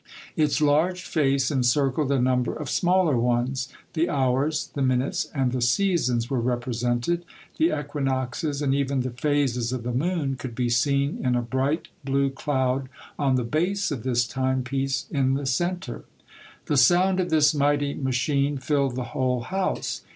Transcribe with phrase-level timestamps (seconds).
[0.01, 0.45] The Clock of Boiigival.
[0.45, 5.51] 63 Its large face encircled a number of smaller ones; the hours, the minutes, and
[5.51, 7.23] the seasons were rep resented;
[7.59, 11.89] the equinoxes and even the phases of the moon could be seen in a bright
[12.03, 16.03] blue cloud on the base of this timepiece, in the centre.
[16.65, 20.01] The sound of this mighty machine filled the whole house.